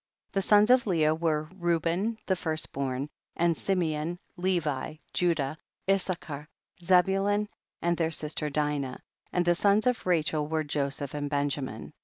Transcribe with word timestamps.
17. 0.31 0.31
The 0.33 0.41
sons 0.47 0.69
of 0.71 0.87
Leah 0.87 1.13
ivere 1.13 1.47
Reu 1.59 1.79
ben 1.79 2.17
the 2.25 2.35
first 2.35 2.73
born, 2.73 3.07
and 3.35 3.55
Simeon, 3.55 4.17
Levi, 4.35 4.95
Judah, 5.13 5.59
Issachar, 5.87 6.47
Zebulun, 6.83 7.47
and 7.83 7.97
their 7.97 8.09
sister 8.09 8.49
Dinah; 8.49 9.03
and 9.31 9.45
the 9.45 9.53
sons 9.53 9.85
of 9.85 10.07
Rachel 10.07 10.47
were 10.47 10.63
Joseph 10.63 11.13
and 11.13 11.29
Benjamin. 11.29 11.93